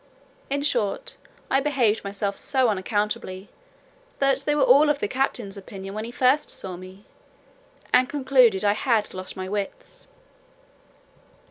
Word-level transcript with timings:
In 0.49 0.63
short, 0.63 1.17
I 1.51 1.59
behaved 1.59 2.03
myself 2.03 2.35
so 2.35 2.69
unaccountably, 2.69 3.49
that 4.17 4.39
they 4.39 4.55
were 4.55 4.63
all 4.63 4.89
of 4.89 4.97
the 4.97 5.07
captain's 5.07 5.57
opinion 5.57 5.93
when 5.93 6.05
he 6.05 6.11
first 6.11 6.49
saw 6.49 6.75
me, 6.75 7.05
and 7.93 8.09
concluded 8.09 8.65
I 8.65 8.73
had 8.73 9.13
lost 9.13 9.37
my 9.37 9.47
wits. 9.47 10.07